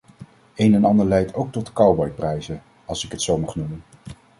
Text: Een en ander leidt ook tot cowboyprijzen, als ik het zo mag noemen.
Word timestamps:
Een 0.55 0.73
en 0.75 0.85
ander 0.85 1.05
leidt 1.05 1.33
ook 1.33 1.51
tot 1.51 1.73
cowboyprijzen, 1.73 2.61
als 2.85 3.05
ik 3.05 3.11
het 3.11 3.21
zo 3.21 3.37
mag 3.37 3.55
noemen. 3.55 3.83